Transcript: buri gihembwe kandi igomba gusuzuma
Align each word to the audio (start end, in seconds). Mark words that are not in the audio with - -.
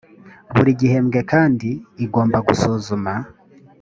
buri 0.55 0.71
gihembwe 0.79 1.19
kandi 1.31 1.69
igomba 2.05 2.37
gusuzuma 2.47 3.13